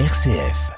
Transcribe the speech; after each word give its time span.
RCF. 0.00 0.72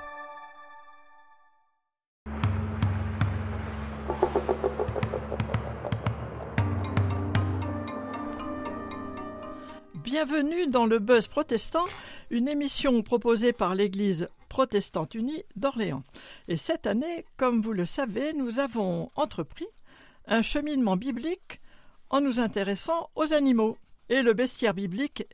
Bienvenue 9.95 10.67
dans 10.67 10.85
le 10.85 10.99
Buzz 10.99 11.29
Protestant, 11.29 11.87
une 12.29 12.47
émission 12.47 13.03
proposée 13.03 13.55
par 13.55 13.75
l'Église 13.75 14.29
protestante 14.51 15.15
unie 15.15 15.45
d'Orléans. 15.57 16.03
Et 16.49 16.59
cette 16.59 16.87
année, 16.87 17.25
comme 17.39 17.63
vous 17.63 17.73
le 17.73 17.87
savez, 17.87 18.35
nous 18.35 18.59
avons 18.59 19.11
entrepris 19.17 19.69
un 20.27 20.43
cheminement 20.43 20.99
biblique 20.99 21.63
en 22.11 22.21
nous 22.21 22.39
intéressant 22.39 23.09
aux 23.15 23.33
animaux. 23.33 23.79
Et 24.11 24.21
le 24.21 24.35
bestiaire 24.35 24.75
biblique 24.75 25.25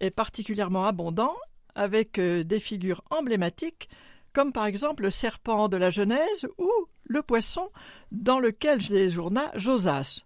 est 0.00 0.10
particulièrement 0.10 0.86
abondant 0.86 1.34
avec 1.76 2.18
euh, 2.18 2.42
des 2.42 2.58
figures 2.58 3.04
emblématiques 3.10 3.88
comme 4.32 4.52
par 4.52 4.66
exemple 4.66 5.04
le 5.04 5.10
serpent 5.10 5.68
de 5.68 5.78
la 5.78 5.88
Genèse 5.88 6.46
ou 6.58 6.70
le 7.04 7.22
poisson 7.22 7.70
dans 8.12 8.38
lequel 8.38 8.82
séjourna 8.82 9.50
Josas, 9.54 10.24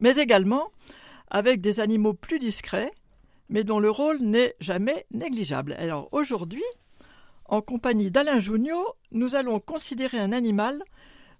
mais 0.00 0.16
également 0.16 0.72
avec 1.30 1.60
des 1.60 1.78
animaux 1.78 2.12
plus 2.12 2.40
discrets, 2.40 2.90
mais 3.48 3.62
dont 3.62 3.78
le 3.78 3.88
rôle 3.88 4.18
n'est 4.18 4.56
jamais 4.58 5.06
négligeable. 5.12 5.74
Alors 5.78 6.08
aujourd'hui, 6.10 6.64
en 7.44 7.62
compagnie 7.62 8.10
d'Alain 8.10 8.40
Junio, 8.40 8.84
nous 9.12 9.36
allons 9.36 9.60
considérer 9.60 10.18
un 10.18 10.32
animal 10.32 10.82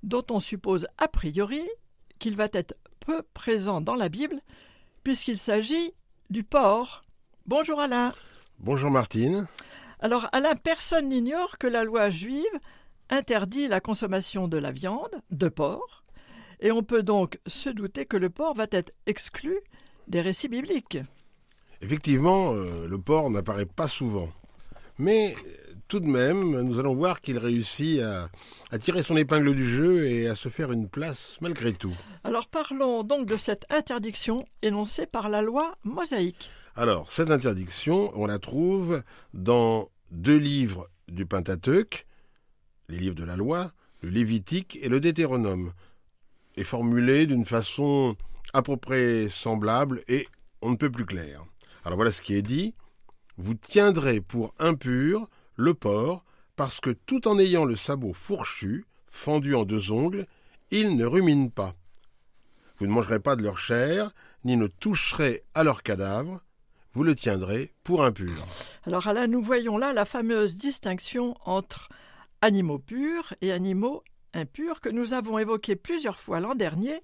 dont 0.04 0.24
on 0.30 0.38
suppose 0.38 0.86
a 0.98 1.08
priori 1.08 1.62
qu'il 2.20 2.36
va 2.36 2.48
être 2.52 2.76
peu 3.00 3.22
présent 3.34 3.80
dans 3.80 3.96
la 3.96 4.08
Bible, 4.08 4.42
puisqu'il 5.02 5.38
s'agit 5.38 5.92
du 6.30 6.44
porc. 6.44 7.02
Bonjour 7.46 7.80
Alain. 7.80 8.12
Bonjour 8.62 8.92
Martine. 8.92 9.48
Alors 9.98 10.28
Alain, 10.30 10.54
personne 10.54 11.08
n'ignore 11.08 11.58
que 11.58 11.66
la 11.66 11.82
loi 11.82 12.10
juive 12.10 12.44
interdit 13.10 13.66
la 13.66 13.80
consommation 13.80 14.46
de 14.46 14.56
la 14.56 14.70
viande, 14.70 15.20
de 15.32 15.48
porc, 15.48 16.04
et 16.60 16.70
on 16.70 16.84
peut 16.84 17.02
donc 17.02 17.40
se 17.48 17.70
douter 17.70 18.06
que 18.06 18.16
le 18.16 18.30
porc 18.30 18.54
va 18.54 18.68
être 18.70 18.92
exclu 19.06 19.58
des 20.06 20.20
récits 20.20 20.46
bibliques. 20.46 20.98
Effectivement, 21.80 22.52
euh, 22.54 22.86
le 22.86 22.98
porc 22.98 23.30
n'apparaît 23.30 23.66
pas 23.66 23.88
souvent. 23.88 24.28
Mais 24.96 25.34
tout 25.88 25.98
de 25.98 26.06
même, 26.06 26.60
nous 26.60 26.78
allons 26.78 26.94
voir 26.94 27.20
qu'il 27.20 27.38
réussit 27.38 28.00
à, 28.00 28.28
à, 28.70 28.78
tirer 28.78 29.02
son 29.02 29.16
épingle 29.16 29.56
du 29.56 29.68
jeu 29.68 30.06
et 30.06 30.28
à 30.28 30.36
se 30.36 30.48
faire 30.48 30.70
une 30.70 30.88
place 30.88 31.36
malgré 31.40 31.72
tout. 31.72 31.96
Alors 32.22 32.46
parlons 32.46 33.02
donc 33.02 33.26
de 33.26 33.36
cette 33.36 33.64
interdiction 33.70 34.46
énoncée 34.62 35.06
par 35.06 35.28
la 35.28 35.42
loi 35.42 35.74
mosaïque. 35.82 36.52
Alors, 36.74 37.12
cette 37.12 37.30
interdiction, 37.30 38.10
on 38.14 38.24
la 38.24 38.38
trouve 38.38 39.02
dans 39.34 39.90
deux 40.10 40.38
livres 40.38 40.88
du 41.06 41.26
Pentateuque, 41.26 42.06
les 42.88 42.98
livres 42.98 43.14
de 43.14 43.24
la 43.24 43.36
loi, 43.36 43.72
le 44.00 44.08
Lévitique 44.08 44.78
et 44.80 44.88
le 44.88 44.98
Deutéronome, 44.98 45.74
est 46.56 46.64
formulée 46.64 47.26
d'une 47.26 47.44
façon 47.44 48.16
à 48.54 48.62
peu 48.62 49.28
semblable 49.28 50.02
et 50.08 50.26
on 50.62 50.70
ne 50.70 50.76
peut 50.76 50.90
plus 50.90 51.04
clair. 51.04 51.44
Alors 51.84 51.96
voilà 51.96 52.10
ce 52.10 52.22
qui 52.22 52.34
est 52.34 52.42
dit. 52.42 52.74
Vous 53.36 53.54
tiendrez 53.54 54.22
pour 54.22 54.54
impur 54.58 55.28
le 55.56 55.74
porc, 55.74 56.24
parce 56.56 56.80
que 56.80 56.90
tout 56.90 57.28
en 57.28 57.38
ayant 57.38 57.66
le 57.66 57.76
sabot 57.76 58.14
fourchu, 58.14 58.86
fendu 59.10 59.54
en 59.54 59.66
deux 59.66 59.90
ongles, 59.92 60.26
il 60.70 60.96
ne 60.96 61.04
rumine 61.04 61.50
pas. 61.50 61.74
Vous 62.78 62.86
ne 62.86 62.92
mangerez 62.92 63.20
pas 63.20 63.36
de 63.36 63.42
leur 63.42 63.58
chair, 63.58 64.14
ni 64.44 64.56
ne 64.56 64.68
toucherez 64.68 65.42
à 65.54 65.64
leur 65.64 65.82
cadavre, 65.82 66.42
vous 66.94 67.04
le 67.04 67.14
tiendrez 67.14 67.72
pour 67.84 68.04
impur. 68.04 68.46
Alors 68.84 69.12
là, 69.12 69.26
nous 69.26 69.42
voyons 69.42 69.78
là 69.78 69.92
la 69.92 70.04
fameuse 70.04 70.56
distinction 70.56 71.36
entre 71.44 71.88
animaux 72.40 72.78
purs 72.78 73.34
et 73.40 73.52
animaux 73.52 74.02
impurs 74.34 74.80
que 74.80 74.88
nous 74.88 75.14
avons 75.14 75.38
évoqué 75.38 75.76
plusieurs 75.76 76.18
fois 76.18 76.40
l'an 76.40 76.54
dernier 76.54 77.00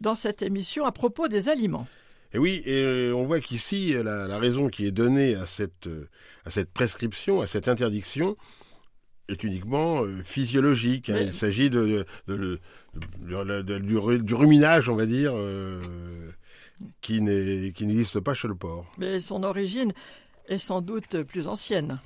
dans 0.00 0.14
cette 0.14 0.42
émission 0.42 0.84
à 0.84 0.92
propos 0.92 1.28
des 1.28 1.48
aliments. 1.48 1.86
Et 2.34 2.38
oui, 2.38 2.62
et 2.64 3.12
on 3.12 3.26
voit 3.26 3.40
qu'ici, 3.40 3.92
la, 3.92 4.26
la, 4.26 4.38
raison 4.38 4.68
qui 4.68 4.86
est 4.86 4.92
donnée 4.92 5.34
à 5.34 5.46
cette, 5.46 5.88
à 6.46 6.50
cette 6.50 6.72
prescription, 6.72 7.42
à 7.42 7.46
cette 7.46 7.68
interdiction, 7.68 8.36
est 9.28 9.44
uniquement 9.44 10.02
euh, 10.02 10.22
physiologique. 10.24 11.10
Hein. 11.10 11.20
Il 11.20 11.32
s'agit 11.32 11.70
de, 11.70 12.04
de, 12.26 12.60
de, 13.18 13.78
du, 13.78 14.18
du, 14.18 14.34
ruminage, 14.34 14.88
on 14.88 14.96
va 14.96 15.06
dire, 15.06 15.32
euh, 15.34 15.80
qui 17.00 17.20
n'existe 17.20 18.20
pas 18.20 18.34
chez 18.34 18.48
le 18.48 18.54
porc. 18.54 18.86
Mais 18.98 19.20
son 19.20 19.42
origine 19.42 19.92
est 20.48 20.58
sans 20.58 20.80
doute 20.80 21.22
plus 21.22 21.48
ancienne. 21.48 22.00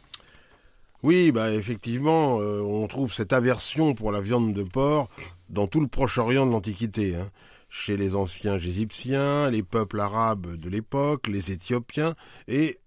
Oui, 1.02 1.30
bah 1.30 1.52
effectivement, 1.52 2.40
euh, 2.40 2.60
on 2.60 2.86
trouve 2.86 3.12
cette 3.12 3.32
aversion 3.32 3.94
pour 3.94 4.12
la 4.12 4.20
viande 4.20 4.52
de 4.52 4.62
porc 4.62 5.08
dans 5.50 5.66
tout 5.66 5.80
le 5.80 5.86
Proche-Orient 5.86 6.46
de 6.46 6.52
l'Antiquité. 6.52 7.16
Hein 7.16 7.30
chez 7.68 7.96
les 7.96 8.14
anciens 8.14 8.58
égyptiens, 8.58 9.50
les 9.50 9.62
peuples 9.62 10.00
arabes 10.00 10.56
de 10.56 10.70
l'époque, 10.70 11.28
les 11.28 11.52
Éthiopiens, 11.52 12.14
et 12.48 12.78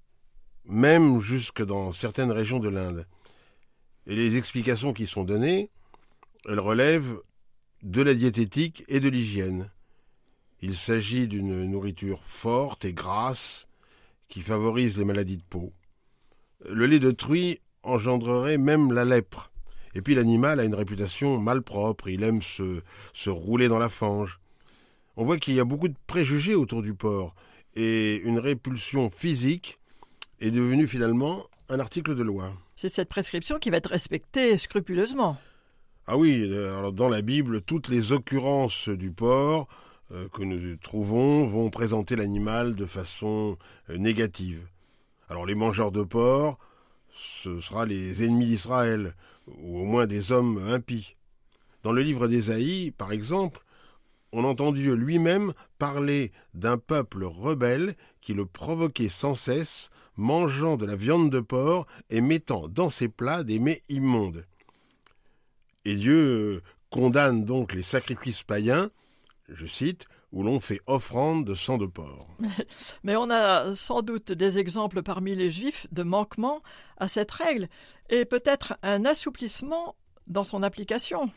même 0.66 1.20
jusque 1.20 1.64
dans 1.64 1.92
certaines 1.92 2.32
régions 2.32 2.60
de 2.60 2.70
l'Inde. 2.70 3.06
Et 4.10 4.16
les 4.16 4.36
explications 4.36 4.92
qui 4.92 5.08
sont 5.08 5.24
données, 5.24 5.70
elles 6.46 6.60
relèvent 6.60 7.22
de 7.82 8.02
la 8.02 8.14
diététique 8.14 8.84
et 8.90 9.00
de 9.00 9.08
l'hygiène. 9.08 9.72
Il 10.62 10.76
s'agit 10.76 11.30
d'une 11.30 11.64
nourriture 11.64 12.22
forte 12.26 12.84
et 12.84 12.92
grasse 12.92 13.66
qui 14.28 14.42
favorise 14.42 14.98
les 14.98 15.06
maladies 15.06 15.38
de 15.38 15.44
peau. 15.50 15.72
Le 16.70 16.86
lait 16.86 17.00
de 17.00 17.12
truie 17.12 17.62
engendrerait 17.84 18.58
même 18.58 18.92
la 18.92 19.06
lèpre. 19.06 19.50
Et 19.96 20.02
puis 20.02 20.16
l'animal 20.16 20.60
a 20.60 20.66
une 20.66 20.76
réputation 20.76 21.40
malpropre, 21.40 22.10
il 22.10 22.24
aime 22.24 22.42
se, 22.42 22.82
se 23.14 23.30
rouler 23.30 23.70
dans 23.70 23.80
la 23.80 23.90
fange 23.90 24.42
on 25.20 25.26
voit 25.26 25.38
qu'il 25.38 25.54
y 25.54 25.60
a 25.60 25.66
beaucoup 25.66 25.90
de 25.90 25.98
préjugés 26.08 26.56
autour 26.56 26.82
du 26.82 26.94
porc 26.94 27.36
et 27.76 28.22
une 28.24 28.40
répulsion 28.40 29.10
physique 29.10 29.78
est 30.40 30.50
devenue 30.50 30.88
finalement 30.88 31.46
un 31.68 31.82
article 31.82 32.16
de 32.16 32.24
loi. 32.24 32.54
C'est 32.82 32.88
cette 32.88 33.10
prescription 33.10 33.60
qui 33.60 33.72
va 33.72 33.76
être 33.76 33.90
respectée 33.90 34.58
scrupuleusement. 34.58 35.36
Ah 36.08 36.16
oui, 36.16 36.48
euh, 36.50 36.78
alors 36.78 36.94
dans 36.94 37.10
la 37.10 37.22
Bible, 37.22 37.62
toutes 37.62 37.90
les 37.90 38.14
occurrences 38.14 38.88
du 38.88 39.12
porc 39.12 39.68
euh, 40.14 40.30
que 40.30 40.44
nous 40.44 40.78
trouvons 40.78 41.46
vont 41.46 41.70
présenter 41.72 42.16
l'animal 42.16 42.76
de 42.76 42.86
façon 42.86 43.58
euh, 43.90 43.98
négative. 43.98 44.66
Alors 45.28 45.46
les 45.46 45.56
mangeurs 45.56 45.92
de 45.92 46.04
porc, 46.04 46.58
ce 47.18 47.60
sera 47.60 47.86
les 47.86 48.24
ennemis 48.24 48.46
d'Israël, 48.46 49.14
ou 49.46 49.80
au 49.80 49.84
moins 49.84 50.08
des 50.08 50.32
hommes 50.32 50.66
impies. 50.72 51.18
Dans 51.84 51.92
le 51.92 52.02
livre 52.02 52.30
d'Ésaïe, 52.30 52.92
par 52.92 53.12
exemple, 53.12 53.60
on 54.32 54.46
entend 54.46 54.72
Dieu 54.72 54.94
lui-même 54.94 55.52
parler 55.80 56.32
d'un 56.54 56.78
peuple 56.78 57.26
rebelle 57.26 57.98
qui 58.22 58.34
le 58.34 58.46
provoquait 58.46 59.10
sans 59.10 59.36
cesse, 59.36 59.90
mangeant 60.20 60.78
de 60.78 60.86
la 60.86 60.96
viande 60.96 61.32
de 61.32 61.40
porc 61.40 61.88
et 62.10 62.22
mettant 62.22 62.68
dans 62.68 62.90
ses 62.90 63.08
plats 63.08 63.44
des 63.44 63.58
mets 63.58 63.82
immondes. 63.90 64.46
Et 65.86 65.96
Dieu 65.96 66.16
euh, 66.58 66.62
condamne 66.92 67.46
donc 67.46 67.74
les 67.74 67.84
sacrifices 67.84 68.44
païens, 68.44 68.92
je 69.48 69.66
cite, 69.66 70.06
où 70.32 70.44
l'on 70.44 70.60
fait 70.60 70.82
offrande 70.86 71.46
de 71.46 71.56
sang 71.56 71.78
de 71.78 71.88
porc. 71.88 72.28
Mais 73.04 73.16
on 73.16 73.30
a 73.32 73.74
sans 73.74 74.02
doute 74.02 74.32
des 74.32 74.60
exemples 74.60 75.02
parmi 75.02 75.36
les 75.36 75.50
juifs 75.50 75.88
de 75.92 76.04
manquement 76.04 76.62
à 76.98 77.08
cette 77.08 77.32
règle 77.32 77.68
et 78.10 78.26
peut-être 78.26 78.78
un 78.84 79.06
assouplissement 79.06 79.96
dans 80.28 80.44
son 80.44 80.62
application. 80.62 81.32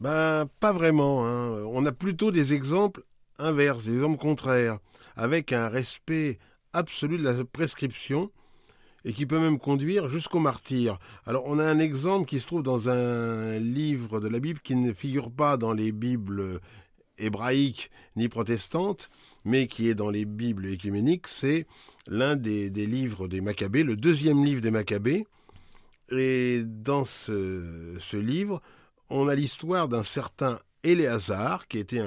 Ben, 0.00 0.48
pas 0.58 0.72
vraiment. 0.72 1.26
Hein. 1.26 1.62
On 1.68 1.84
a 1.86 1.92
plutôt 1.92 2.32
des 2.32 2.52
exemples 2.54 3.04
inverses, 3.38 3.84
des 3.84 3.94
exemples 3.94 4.18
contraires, 4.18 4.78
avec 5.16 5.52
un 5.52 5.68
respect 5.68 6.38
absolu 6.72 7.18
de 7.18 7.22
la 7.22 7.44
prescription 7.44 8.30
et 9.04 9.12
qui 9.12 9.26
peut 9.26 9.38
même 9.38 9.58
conduire 9.58 10.08
jusqu'au 10.08 10.40
martyr. 10.40 10.98
Alors, 11.26 11.44
on 11.46 11.58
a 11.58 11.64
un 11.64 11.78
exemple 11.78 12.28
qui 12.28 12.40
se 12.40 12.46
trouve 12.46 12.62
dans 12.62 12.88
un 12.88 13.58
livre 13.58 14.20
de 14.20 14.28
la 14.28 14.40
Bible 14.40 14.60
qui 14.60 14.76
ne 14.76 14.92
figure 14.92 15.30
pas 15.30 15.56
dans 15.56 15.72
les 15.72 15.90
Bibles 15.92 16.60
hébraïques 17.20 17.90
ni 18.16 18.28
protestantes, 18.28 19.08
mais 19.44 19.68
qui 19.68 19.88
est 19.88 19.94
dans 19.94 20.10
les 20.10 20.24
Bibles 20.24 20.66
écuméniques. 20.66 21.28
C'est 21.28 21.66
l'un 22.06 22.36
des, 22.36 22.68
livres 22.70 23.28
des 23.28 23.40
Maccabées, 23.40 23.84
le 23.84 23.96
deuxième 23.96 24.44
livre 24.44 24.60
des 24.60 24.70
Maccabées. 24.70 25.26
Et 26.10 26.62
dans 26.64 27.04
ce, 27.04 28.16
livre, 28.16 28.60
on 29.08 29.28
a 29.28 29.34
l'histoire 29.34 29.88
d'un 29.88 30.02
certain 30.02 30.58
Éléazar, 30.82 31.68
qui 31.68 31.78
était 31.78 32.02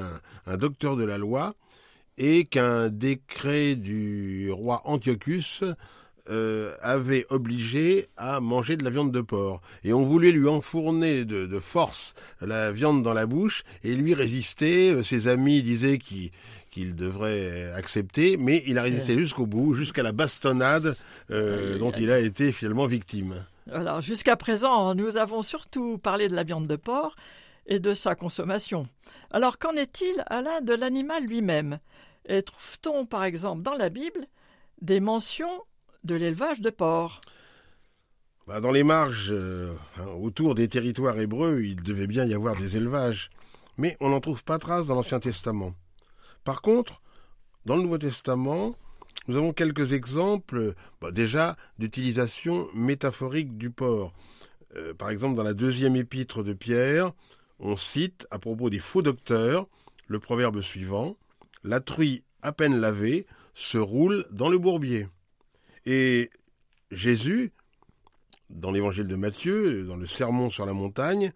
un, 0.46 0.58
docteur 0.58 0.96
de 0.96 1.04
la 1.04 1.18
loi, 1.18 1.56
et 2.18 2.46
qu'un 2.46 2.90
décret 2.90 3.76
du 3.76 4.52
roi 4.52 4.82
Antiochus 4.86 5.62
euh, 6.30 6.74
avait 6.82 7.26
obligé 7.30 8.08
à 8.16 8.40
manger 8.40 8.78
de 8.78 8.84
la 8.84 8.90
viande 8.90 9.12
de 9.12 9.22
porc. 9.22 9.62
Et 9.84 9.92
on 9.92 10.06
voulait 10.06 10.32
lui 10.32 10.48
enfourner 10.48 11.26
de, 11.26 11.46
de 11.46 11.60
force 11.60 12.14
la 12.40 12.72
viande 12.72 13.02
dans 13.02 13.14
la 13.14 13.26
bouche, 13.26 13.64
et 13.84 13.94
lui 13.94 14.14
résister. 14.14 14.92
Euh, 14.92 15.04
ses 15.04 15.28
amis 15.28 15.62
disaient 15.64 15.98
qu'il 15.98 16.32
qu'il 16.74 16.96
devrait 16.96 17.72
accepter, 17.76 18.36
mais 18.36 18.64
il 18.66 18.80
a 18.80 18.82
résisté 18.82 19.16
jusqu'au 19.16 19.46
bout, 19.46 19.76
jusqu'à 19.76 20.02
la 20.02 20.12
bastonnade 20.12 20.96
euh, 21.30 21.78
dont 21.78 21.92
il 21.92 22.12
a 22.12 22.20
été 22.20 22.52
finalement 22.52 22.88
victime. 22.88 23.46
Alors, 23.72 24.02
jusqu'à 24.02 24.36
présent, 24.36 24.96
nous 24.96 25.18
avons 25.18 25.44
surtout 25.44 26.00
parlé 26.00 26.28
de 26.28 26.36
la 26.36 26.44
viande 26.44 26.66
de 26.66 26.76
porc 26.76 27.16
et 27.66 27.80
de 27.80 27.94
sa 27.94 28.16
consommation. 28.16 28.88
Alors, 29.32 29.58
qu'en 29.58 29.72
est-il, 29.72 30.24
Alain, 30.28 30.62
de 30.62 30.74
l'animal 30.74 31.26
lui-même? 31.26 31.80
Et 32.26 32.42
trouve-t-on, 32.42 33.06
par 33.06 33.24
exemple, 33.24 33.64
dans 33.64 33.76
la 33.76 33.90
Bible, 33.90 34.28
des 34.82 35.00
mentions 35.00 35.64
de 36.04 36.16
l'élevage 36.16 36.62
de 36.62 36.70
porcs? 36.70 37.22
Bah, 38.48 38.60
Dans 38.60 38.72
les 38.72 38.84
marges, 38.84 39.32
euh, 39.32 39.74
hein, 39.98 40.08
autour 40.22 40.56
des 40.56 40.68
territoires 40.68 41.20
hébreux, 41.20 41.62
il 41.62 41.82
devait 41.82 42.08
bien 42.08 42.26
y 42.26 42.34
avoir 42.34 42.56
des 42.56 42.76
élevages. 42.76 43.30
Mais 43.78 43.98
on 44.00 44.10
n'en 44.10 44.20
trouve 44.20 44.44
pas 44.44 44.60
trace 44.60 44.88
dans 44.88 44.96
l'Ancien 44.96 45.20
Testament. 45.20 45.74
Par 46.44 46.62
contre, 46.62 47.02
dans 47.66 47.76
le 47.76 47.84
Nouveau 47.84 47.98
Testament, 47.98 48.76
nous 49.28 49.38
avons 49.38 49.54
quelques 49.54 49.94
exemples 49.94 50.74
bah, 51.02 51.12
déjà 51.12 51.56
d'utilisation 51.80 52.68
métaphorique 52.74 53.58
du 53.58 53.70
porc. 53.72 54.14
Euh, 54.76 54.94
par 54.94 55.10
exemple, 55.10 55.36
dans 55.36 55.44
la 55.44 55.54
deuxième 55.54 55.96
épître 55.96 56.44
de 56.44 56.54
Pierre, 56.54 57.14
on 57.60 57.78
cite 57.78 58.28
à 58.32 58.40
propos 58.40 58.70
des 58.70 58.80
faux 58.80 59.02
docteurs 59.02 59.68
le 60.08 60.20
proverbe 60.20 60.62
suivant 60.62 61.18
La 61.64 61.80
truie 61.80 62.24
à 62.42 62.52
peine 62.52 62.80
lavée 62.80 63.26
se 63.54 63.78
roule 63.78 64.26
dans 64.32 64.50
le 64.50 64.58
bourbier. 64.58 65.08
Et 65.86 66.30
Jésus, 66.92 67.52
dans 68.50 68.72
l'évangile 68.72 69.08
de 69.08 69.16
Matthieu, 69.16 69.84
dans 69.86 69.96
le 69.96 70.06
sermon 70.06 70.50
sur 70.50 70.66
la 70.66 70.74
montagne, 70.74 71.34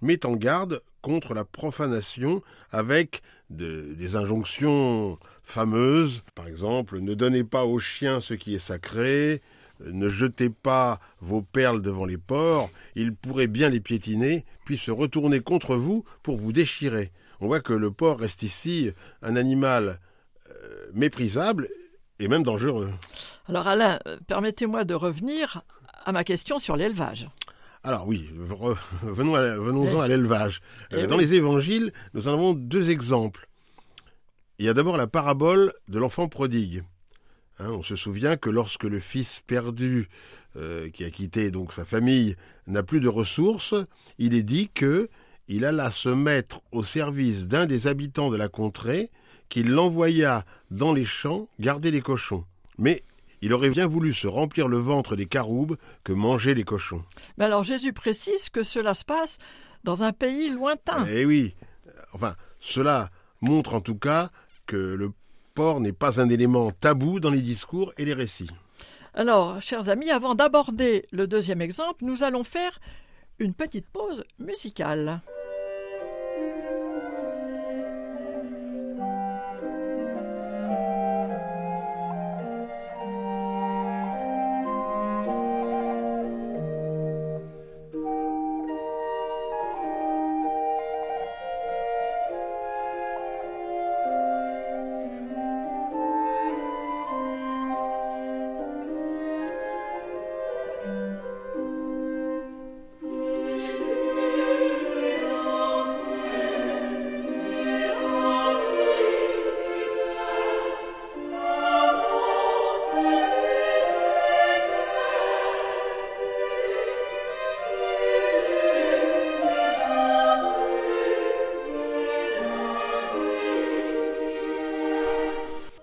met 0.00 0.26
en 0.26 0.34
garde 0.34 0.82
contre 1.02 1.34
la 1.34 1.44
profanation 1.44 2.42
avec 2.70 3.22
des 3.50 4.16
injonctions 4.16 5.18
fameuses. 5.42 6.22
Par 6.34 6.46
exemple, 6.46 7.00
ne 7.00 7.14
donnez 7.14 7.44
pas 7.44 7.64
aux 7.64 7.78
chiens 7.78 8.20
ce 8.20 8.34
qui 8.34 8.54
est 8.54 8.58
sacré, 8.58 9.40
ne 9.80 10.08
jetez 10.08 10.50
pas 10.50 11.00
vos 11.20 11.42
perles 11.42 11.82
devant 11.82 12.04
les 12.04 12.18
porcs, 12.18 12.70
ils 12.94 13.14
pourraient 13.14 13.46
bien 13.46 13.68
les 13.68 13.80
piétiner, 13.80 14.44
puis 14.64 14.76
se 14.76 14.90
retourner 14.90 15.40
contre 15.40 15.76
vous 15.76 16.04
pour 16.22 16.36
vous 16.36 16.52
déchirer. 16.52 17.12
On 17.40 17.46
voit 17.46 17.60
que 17.60 17.72
le 17.72 17.90
porc 17.90 18.20
reste 18.20 18.42
ici 18.42 18.90
un 19.22 19.36
animal 19.36 20.00
euh, 20.50 20.86
méprisable 20.92 21.68
et 22.18 22.28
même 22.28 22.42
dangereux. 22.42 22.90
Alors 23.48 23.66
Alain, 23.66 24.00
euh, 24.06 24.16
permettez-moi 24.26 24.84
de 24.84 24.94
revenir 24.94 25.62
à 26.04 26.12
ma 26.12 26.24
question 26.24 26.58
sur 26.58 26.76
l'élevage. 26.76 27.28
Alors 27.84 28.06
oui, 28.08 28.28
venons-en 29.02 30.00
à 30.00 30.08
l'élevage. 30.08 30.60
Dans 30.90 31.16
les 31.16 31.34
évangiles, 31.34 31.92
nous 32.12 32.26
en 32.28 32.32
avons 32.32 32.52
deux 32.52 32.90
exemples. 32.90 33.48
Il 34.58 34.66
y 34.66 34.68
a 34.68 34.74
d'abord 34.74 34.96
la 34.96 35.06
parabole 35.06 35.72
de 35.86 35.98
l'enfant 35.98 36.28
prodigue. 36.28 36.82
Hein, 37.58 37.70
on 37.70 37.82
se 37.82 37.96
souvient 37.96 38.36
que 38.36 38.50
lorsque 38.50 38.84
le 38.84 39.00
fils 39.00 39.42
perdu, 39.46 40.08
euh, 40.56 40.90
qui 40.90 41.04
a 41.04 41.10
quitté 41.10 41.50
donc 41.50 41.72
sa 41.72 41.84
famille, 41.84 42.36
n'a 42.66 42.82
plus 42.82 43.00
de 43.00 43.08
ressources, 43.08 43.74
il 44.18 44.34
est 44.34 44.42
dit 44.42 44.68
que 44.72 45.08
il 45.48 45.64
alla 45.64 45.90
se 45.90 46.10
mettre 46.10 46.60
au 46.72 46.84
service 46.84 47.48
d'un 47.48 47.66
des 47.66 47.86
habitants 47.86 48.30
de 48.30 48.36
la 48.36 48.48
contrée, 48.48 49.10
qui 49.48 49.62
l'envoya 49.62 50.44
dans 50.70 50.92
les 50.92 51.06
champs 51.06 51.48
garder 51.58 51.90
les 51.90 52.02
cochons. 52.02 52.44
Mais 52.76 53.02
il 53.40 53.52
aurait 53.52 53.70
bien 53.70 53.86
voulu 53.86 54.12
se 54.12 54.26
remplir 54.26 54.68
le 54.68 54.78
ventre 54.78 55.16
des 55.16 55.26
caroubes 55.26 55.76
que 56.04 56.12
mangeaient 56.12 56.54
les 56.54 56.64
cochons. 56.64 57.04
Mais 57.38 57.46
alors 57.46 57.64
Jésus 57.64 57.92
précise 57.92 58.50
que 58.50 58.62
cela 58.62 58.94
se 58.94 59.04
passe 59.04 59.38
dans 59.84 60.02
un 60.02 60.12
pays 60.12 60.50
lointain. 60.50 61.06
Eh 61.10 61.24
oui, 61.24 61.54
enfin, 62.12 62.36
cela 62.60 63.10
montre 63.40 63.74
en 63.74 63.80
tout 63.80 63.96
cas 63.96 64.30
que 64.66 64.76
le 64.76 65.12
n'est 65.58 65.92
pas 65.92 66.20
un 66.20 66.28
élément 66.28 66.70
tabou 66.70 67.18
dans 67.18 67.30
les 67.30 67.40
discours 67.40 67.92
et 67.98 68.04
les 68.04 68.14
récits. 68.14 68.50
Alors, 69.14 69.60
chers 69.60 69.88
amis, 69.88 70.10
avant 70.10 70.36
d'aborder 70.36 71.06
le 71.10 71.26
deuxième 71.26 71.60
exemple, 71.60 72.04
nous 72.04 72.22
allons 72.22 72.44
faire 72.44 72.78
une 73.40 73.54
petite 73.54 73.88
pause 73.88 74.22
musicale. 74.38 75.20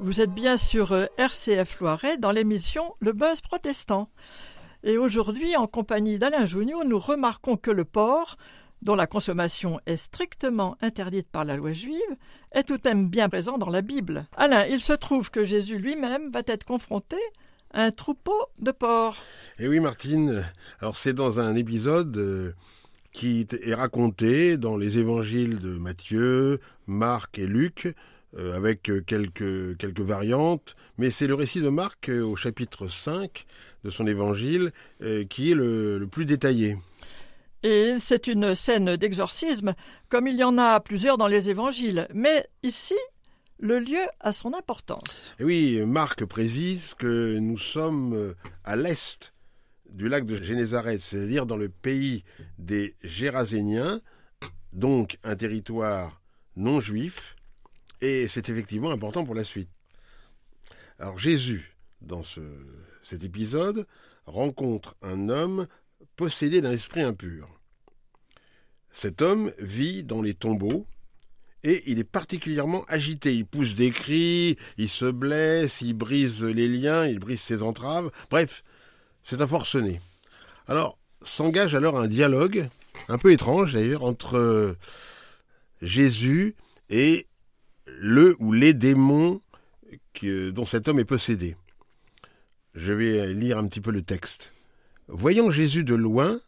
Vous 0.06 0.22
êtes 0.22 0.36
bien 0.36 0.56
sur 0.56 0.92
euh, 0.92 1.07
RCF 1.18 1.80
Loiret 1.80 2.19
dans 2.19 2.30
l'émission 2.30 2.94
Le 3.00 3.12
Buzz 3.12 3.42
protestant. 3.42 4.12
Et 4.84 5.00
aujourd'hui, 5.00 5.56
en 5.56 5.66
compagnie 5.66 6.19
d'Alain 6.19 6.46
Jougnot, 6.46 6.84
nous 6.84 7.00
remarquons 7.00 7.57
que 7.57 7.72
le 7.72 7.86
porc, 7.86 8.38
dont 8.84 8.94
la 8.94 9.07
consommation 9.07 9.80
est 9.88 9.98
strictement 9.98 10.78
interdite 10.80 11.28
par 11.28 11.44
la 11.44 11.56
loi 11.56 11.72
juive, 11.72 12.00
est 12.52 12.66
tout 12.66 12.78
de 12.78 12.88
même 12.88 13.10
bien 13.10 13.30
présent 13.30 13.57
dans 13.57 13.72
la 13.72 13.81
Bible. 13.81 14.28
Alain, 14.38 14.68
il 14.68 14.80
se 14.80 14.94
trouve 14.94 15.31
que 15.31 15.44
Jésus 15.44 15.80
lui-même 15.80 16.30
va 16.30 16.44
être 16.46 16.66
confronté 16.66 17.18
à 17.74 17.81
un 17.81 17.92
troupeau 17.92 18.40
de 18.60 18.69
porcs. 18.69 19.24
Eh 19.57 19.68
oui, 19.68 19.80
Martine. 19.80 20.46
Alors, 20.81 20.98
c'est 20.98 21.13
dans 21.13 21.40
un 21.40 21.56
épisode. 21.56 22.16
Euh, 22.16 22.54
qui 23.12 23.48
est 23.63 23.74
raconté 23.74 24.57
dans 24.57 24.75
les 24.75 24.98
évangiles 24.98 25.60
de 25.60 25.78
Matthieu, 25.78 26.60
Marc 26.86 27.40
et 27.40 27.48
Luc, 27.48 27.96
euh, 28.37 28.53
avec 28.53 28.89
euh, 28.89 29.01
quelques, 29.01 29.77
quelques 29.77 30.01
variantes, 30.01 30.75
mais 30.97 31.09
c'est 31.09 31.27
le 31.27 31.35
récit 31.35 31.61
de 31.61 31.69
Marc 31.69 32.09
euh, 32.09 32.21
au 32.21 32.35
chapitre 32.35 32.89
5 32.89 33.45
de 33.85 33.89
son 33.89 34.07
évangile 34.07 34.73
qui 35.29 35.51
est 35.51 35.53
le, 35.53 36.07
plus 36.11 36.25
détaillé. 36.25 36.75
Et 37.61 37.97
c'est 37.99 38.25
une 38.25 38.56
scène 38.56 38.95
d'exorcisme, 38.95 39.75
comme 40.09 40.27
il 40.27 40.35
y 40.35 40.44
en 40.44 40.57
a 40.57 40.80
plusieurs 40.80 41.19
dans 41.19 41.27
les 41.27 41.51
évangiles. 41.51 42.07
Mais 42.11 42.47
ici, 42.63 42.95
le 43.59 43.77
lieu 43.77 44.01
a 44.19 44.31
son 44.31 44.56
importance. 44.56 45.31
Et 45.39 45.44
oui, 45.44 45.81
Marc 45.85 46.25
précise 46.25 46.95
que 46.95 47.37
nous 47.37 47.59
sommes 47.59 48.33
à 48.63 48.75
l'est 48.75 49.33
du 49.92 50.09
lac 50.09 50.25
de 50.25 50.35
Génézareth, 50.35 51.01
c'est-à-dire 51.01 51.45
dans 51.45 51.57
le 51.57 51.69
pays 51.69 52.23
des 52.57 52.95
Géraséniens, 53.04 54.01
donc 54.73 55.19
un 55.23 55.35
territoire 55.35 56.23
non 56.56 56.80
juif, 56.80 57.34
et 58.06 58.28
c'est 58.28 58.50
effectivement 58.50 58.92
important 58.92 59.26
pour 59.26 59.35
la 59.35 59.44
suite. 59.44 59.69
Alors 61.00 61.18
Jésus, 61.18 61.76
dans 62.02 62.24
cet 63.04 63.24
épisode, 63.24 63.88
rencontre 64.26 64.95
un 65.02 65.30
homme 65.30 65.68
possédé 66.16 66.62
d'un 66.62 66.71
esprit 66.71 67.02
impur. 67.02 67.50
Cet 68.92 69.21
homme 69.21 69.52
vit 69.59 70.04
dans 70.04 70.21
les 70.21 70.33
tombeaux 70.33 70.85
et 71.64 71.83
il 71.88 72.00
est 72.00 72.04
particulièrement 72.04 72.85
agité. 72.85 73.35
Il 73.35 73.45
pousse 73.45 73.76
des 73.76 73.90
cris, 73.90 74.56
il 74.78 74.88
se 74.88 75.06
blesse, 75.06 75.81
il 75.81 75.94
brise 75.94 76.44
les 76.44 76.68
liens, 76.68 77.07
il 77.07 77.19
brise 77.19 77.42
ses 77.42 77.64
entraves. 77.64 78.12
Bref, 78.30 78.64
c'est 79.24 79.42
un 79.42 79.47
forcené. 79.47 80.00
Alors, 80.68 80.97
s'engage 81.24 81.74
alors 81.74 82.00
un 82.00 82.07
dialogue, 82.07 82.69
un 83.09 83.18
peu 83.18 83.31
étrange 83.31 83.74
d'ailleurs, 83.74 84.04
entre 84.04 84.78
Jésus 85.81 86.56
et 86.90 87.28
le 87.85 88.35
ou 88.39 88.51
les 88.51 88.73
démons 88.73 89.42
dont 90.23 90.65
cet 90.65 90.87
homme 90.87 90.99
est 90.99 91.06
possédé. 91.06 91.56
Je 92.73 92.94
vais 92.94 93.33
lire 93.33 93.57
un 93.57 93.68
petit 93.68 93.81
peu 93.81 93.92
le 93.92 94.01
texte. 94.01 94.54
Voyant 95.07 95.49
Jésus 95.49 95.83
de 95.83 95.95
loin, 95.95 96.39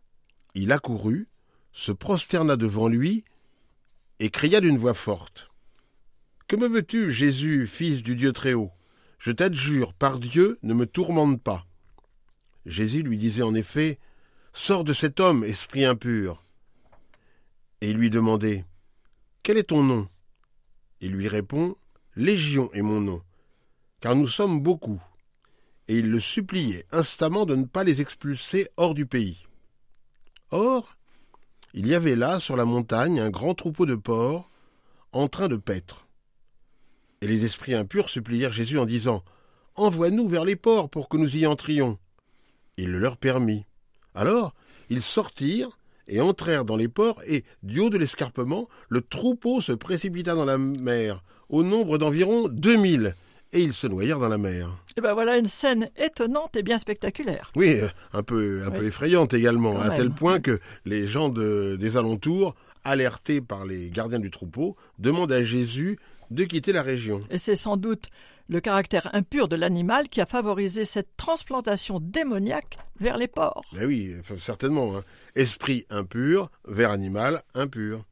il 0.55 0.71
accourut, 0.71 1.27
se 1.73 1.91
prosterna 1.91 2.55
devant 2.55 2.87
lui 2.87 3.23
et 4.19 4.29
cria 4.29 4.61
d'une 4.61 4.77
voix 4.77 4.93
forte. 4.93 5.49
Que 6.47 6.55
me 6.55 6.67
veux-tu, 6.67 7.11
Jésus, 7.11 7.67
fils 7.67 8.03
du 8.03 8.15
Dieu 8.15 8.31
Très-Haut? 8.31 8.71
Je 9.19 9.31
t'adjure, 9.31 9.93
par 9.93 10.19
Dieu, 10.19 10.57
ne 10.63 10.73
me 10.73 10.85
tourmente 10.85 11.41
pas. 11.41 11.65
Jésus 12.65 13.03
lui 13.03 13.17
disait 13.17 13.43
en 13.43 13.53
effet 13.53 13.99
Sors 14.53 14.83
de 14.83 14.93
cet 14.93 15.19
homme, 15.19 15.43
esprit 15.43 15.85
impur. 15.85 16.43
Et 17.81 17.91
il 17.91 17.97
lui 17.97 18.09
demandait 18.09 18.65
Quel 19.43 19.57
est 19.57 19.69
ton 19.69 19.83
nom? 19.83 20.07
Il 21.01 21.11
lui 21.11 21.27
répond 21.27 21.75
Légion 22.15 22.71
est 22.73 22.81
mon 22.81 22.99
nom, 22.99 23.21
car 23.99 24.15
nous 24.15 24.27
sommes 24.27 24.61
beaucoup. 24.61 25.01
et 25.87 25.99
il 25.99 26.09
le 26.09 26.19
suppliait 26.19 26.85
instamment 26.91 27.45
de 27.45 27.55
ne 27.55 27.65
pas 27.65 27.83
les 27.83 28.01
expulser 28.01 28.67
hors 28.75 28.93
du 28.93 29.05
pays. 29.05 29.37
Or, 30.51 30.97
il 31.73 31.87
y 31.87 31.93
avait 31.93 32.15
là, 32.15 32.39
sur 32.39 32.55
la 32.55 32.65
montagne, 32.65 33.19
un 33.19 33.29
grand 33.29 33.53
troupeau 33.53 33.85
de 33.85 33.95
porcs 33.95 34.49
en 35.11 35.27
train 35.27 35.47
de 35.47 35.55
paître. 35.55 36.07
Et 37.21 37.27
les 37.27 37.45
esprits 37.45 37.73
impurs 37.73 38.09
supplièrent 38.09 38.51
Jésus 38.51 38.79
en 38.79 38.85
disant 38.85 39.23
Envoie-nous 39.75 40.27
vers 40.27 40.43
les 40.43 40.55
porcs 40.55 40.89
pour 40.89 41.07
que 41.07 41.17
nous 41.17 41.37
y 41.37 41.45
entrions. 41.45 41.99
Il 42.77 42.91
le 42.91 42.99
leur 42.99 43.17
permit. 43.17 43.65
Alors, 44.15 44.55
ils 44.89 45.01
sortirent 45.01 45.76
et 46.07 46.21
entrèrent 46.21 46.65
dans 46.65 46.77
les 46.77 46.87
ports, 46.87 47.21
et, 47.27 47.43
du 47.63 47.79
haut 47.79 47.89
de 47.89 47.97
l'escarpement, 47.97 48.67
le 48.89 49.01
troupeau 49.01 49.61
se 49.61 49.71
précipita 49.71 50.35
dans 50.35 50.45
la 50.45 50.57
mer, 50.57 51.23
au 51.49 51.63
nombre 51.63 51.97
d'environ 51.97 52.47
deux 52.47 52.77
mille, 52.77 53.15
et 53.53 53.61
ils 53.61 53.73
se 53.73 53.87
noyèrent 53.87 54.19
dans 54.19 54.27
la 54.27 54.37
mer. 54.37 54.69
Et 54.97 55.01
ben 55.01 55.13
voilà 55.13 55.37
une 55.37 55.47
scène 55.47 55.89
étonnante 55.95 56.55
et 56.55 56.63
bien 56.63 56.77
spectaculaire. 56.77 57.51
Oui, 57.55 57.75
euh, 57.75 57.87
un 58.13 58.23
peu, 58.23 58.63
un 58.65 58.71
peu 58.71 58.85
effrayante 58.85 59.33
également, 59.33 59.79
à 59.79 59.91
tel 59.91 60.09
point 60.09 60.39
que 60.39 60.59
les 60.85 61.07
gens 61.07 61.29
des 61.29 61.97
alentours, 61.97 62.55
alertés 62.83 63.41
par 63.41 63.65
les 63.65 63.89
gardiens 63.89 64.19
du 64.19 64.31
troupeau, 64.31 64.75
demandent 64.99 65.31
à 65.31 65.41
Jésus 65.41 65.99
de 66.31 66.43
quitter 66.43 66.73
la 66.73 66.81
région. 66.81 67.23
Et 67.29 67.37
c'est 67.37 67.55
sans 67.55 67.77
doute 67.77 68.09
le 68.49 68.61
caractère 68.61 69.09
impur 69.13 69.47
de 69.47 69.55
l'animal 69.55 70.09
qui 70.09 70.21
a 70.21 70.25
favorisé 70.25 70.85
cette 70.85 71.15
transplantation 71.17 71.99
démoniaque 71.99 72.77
vers 72.99 73.17
les 73.17 73.27
porcs. 73.27 73.65
Ben 73.73 73.85
oui, 73.85 74.15
certainement. 74.39 74.97
Hein. 74.97 75.03
Esprit 75.35 75.85
impur 75.89 76.49
vers 76.67 76.91
animal 76.91 77.43
impur. 77.53 78.05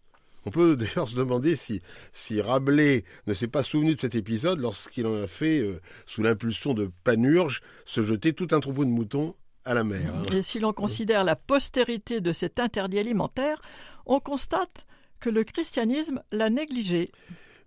On 0.45 0.51
peut 0.51 0.75
d'ailleurs 0.79 1.09
se 1.09 1.15
demander 1.15 1.55
si, 1.55 1.81
si 2.13 2.41
Rabelais 2.41 3.03
ne 3.27 3.33
s'est 3.33 3.47
pas 3.47 3.63
souvenu 3.63 3.95
de 3.95 3.99
cet 3.99 4.15
épisode 4.15 4.59
lorsqu'il 4.59 5.07
en 5.07 5.23
a 5.23 5.27
fait, 5.27 5.59
euh, 5.59 5.81
sous 6.05 6.21
l'impulsion 6.21 6.73
de 6.73 6.91
Panurge, 7.03 7.61
se 7.85 8.03
jeter 8.03 8.33
tout 8.33 8.47
un 8.51 8.59
troupeau 8.59 8.85
de 8.85 8.89
moutons 8.89 9.35
à 9.63 9.73
la 9.73 9.83
mer. 9.83 10.13
Hein. 10.13 10.23
Et 10.31 10.41
si 10.41 10.59
l'on 10.59 10.73
considère 10.73 11.23
la 11.23 11.35
postérité 11.35 12.21
de 12.21 12.31
cet 12.31 12.59
interdit 12.59 12.99
alimentaire, 12.99 13.61
on 14.05 14.19
constate 14.19 14.85
que 15.19 15.29
le 15.29 15.43
christianisme 15.43 16.21
l'a 16.31 16.51
négligé. 16.51 17.09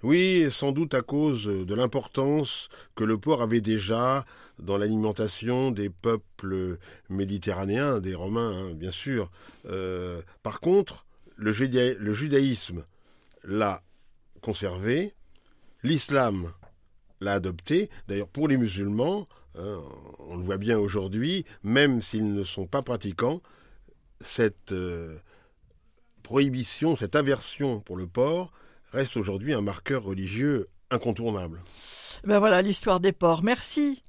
Oui, 0.04 0.46
sans 0.52 0.70
doute 0.70 0.94
à 0.94 1.02
cause 1.02 1.46
de 1.46 1.74
l'importance 1.74 2.68
que 2.94 3.02
le 3.02 3.18
porc 3.18 3.42
avait 3.42 3.60
déjà 3.60 4.24
dans 4.60 4.78
l'alimentation 4.78 5.72
des 5.72 5.90
peuples 5.90 6.78
méditerranéens, 7.08 7.98
des 7.98 8.14
Romains, 8.14 8.52
hein, 8.52 8.74
bien 8.74 8.92
sûr. 8.92 9.28
Euh, 9.66 10.22
par 10.44 10.60
contre, 10.60 11.04
le, 11.36 11.52
judaïsme 11.52 12.84
l'a 13.42 13.82
conservé, 14.40 15.14
l'islam 15.82 16.52
l'a 17.20 17.34
adopté. 17.34 17.90
D'ailleurs, 18.06 18.28
pour 18.28 18.46
les 18.46 18.56
musulmans, 18.56 19.26
hein, 19.56 19.82
on 20.20 20.36
le 20.36 20.44
voit 20.44 20.58
bien 20.58 20.78
aujourd'hui, 20.78 21.44
même 21.64 22.02
s'ils 22.02 22.34
ne 22.34 22.44
sont 22.44 22.68
pas 22.68 22.82
pratiquants, 22.82 23.42
cette 24.20 24.70
euh, 24.70 25.18
prohibition, 26.22 26.94
cette 26.94 27.16
aversion 27.16 27.80
pour 27.80 27.96
le 27.96 28.06
porc 28.06 28.52
reste 28.92 29.16
aujourd'hui 29.16 29.54
un 29.54 29.61
marqueur 29.61 30.02
religieux 30.02 30.68
incontournable. 30.90 31.61
Ben 32.25 32.38
voilà 32.38 32.62
l'histoire 32.62 33.00
des 33.00 33.12
porcs. 33.12 33.42
Merci 33.42 34.02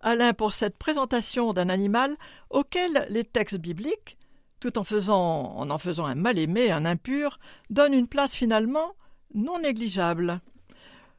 Alain 0.00 0.34
pour 0.34 0.54
cette 0.54 0.78
présentation 0.78 1.52
d'un 1.52 1.68
animal 1.68 2.16
auquel 2.50 3.06
les 3.10 3.24
textes 3.24 3.56
bibliques, 3.56 4.18
tout 4.60 4.78
en, 4.78 4.84
faisant, 4.84 5.56
en 5.56 5.70
en 5.70 5.78
faisant 5.78 6.06
un 6.06 6.14
mal-aimé, 6.14 6.70
un 6.70 6.84
impur, 6.84 7.38
donnent 7.70 7.94
une 7.94 8.08
place 8.08 8.34
finalement 8.34 8.94
non 9.34 9.58
négligeable. 9.58 10.40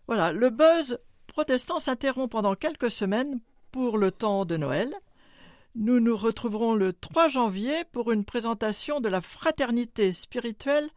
Voilà, 0.08 0.32
le 0.32 0.50
buzz 0.50 1.00
protestant 1.28 1.80
s'interrompt 1.80 2.32
pendant 2.32 2.56
quelques 2.56 2.90
semaines 2.90 3.40
pour 3.72 3.98
le 3.98 4.12
temps 4.12 4.46
de 4.46 4.58
Noël. 4.58 4.94
Nous 5.76 6.00
nous 6.00 6.16
retrouverons 6.16 6.74
le 6.74 6.94
3 6.94 7.28
janvier 7.28 7.84
pour 7.92 8.12
une 8.12 8.26
présentation 8.26 9.02
de 9.02 9.10
la 9.10 9.22
fraternité 9.22 10.14
spirituelle 10.14 10.90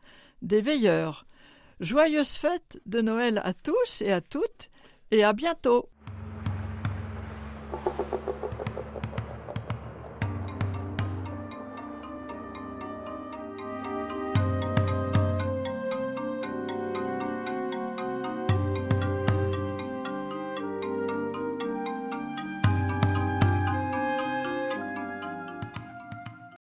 des 0.43 0.63
veilleurs. 0.63 1.27
Joyeuses 1.81 2.35
fêtes 2.35 2.79
de 2.85 3.01
Noël 3.01 3.41
à 3.43 3.55
tous 3.55 4.03
et 4.03 4.13
à 4.13 4.21
toutes, 4.21 4.69
et 5.11 5.25
à 5.25 5.33
bientôt. 5.33 5.89